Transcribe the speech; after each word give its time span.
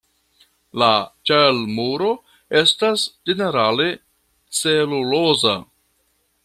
La 0.83 0.87
ĉelmuro 1.29 2.09
estas 2.61 3.05
ĝenerale 3.31 3.87
celuloza. 4.61 5.59